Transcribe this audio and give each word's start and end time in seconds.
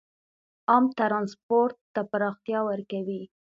عام 0.69 0.83
ټرانسپورټ 0.97 1.75
ته 1.93 2.01
پراختیا 2.11 2.59
ورکوي. 2.69 3.21